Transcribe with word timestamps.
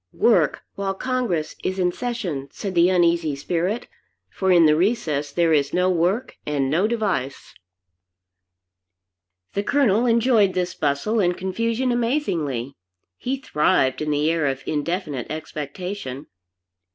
Work 0.17 0.63
while 0.73 0.95
Congress 0.95 1.55
is 1.63 1.77
in 1.77 1.91
session, 1.91 2.47
said 2.51 2.73
the 2.73 2.89
uneasy 2.89 3.35
spirit, 3.35 3.85
for 4.31 4.51
in 4.51 4.65
the 4.65 4.75
recess 4.75 5.31
there 5.31 5.53
is 5.53 5.75
no 5.75 5.91
work 5.91 6.37
and 6.43 6.71
no 6.71 6.87
device. 6.87 7.53
The 9.53 9.61
Colonel 9.61 10.07
enjoyed 10.07 10.55
this 10.55 10.73
bustle 10.73 11.19
and 11.19 11.37
confusion 11.37 11.91
amazingly; 11.91 12.73
he 13.19 13.37
thrived 13.37 14.01
in 14.01 14.09
the 14.09 14.31
air 14.31 14.47
of 14.47 14.63
indefinite 14.65 15.27
expectation. 15.29 16.25